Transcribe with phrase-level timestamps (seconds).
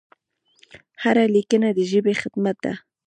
[1.03, 2.73] هره لیکنه د ژبې خدمت دی.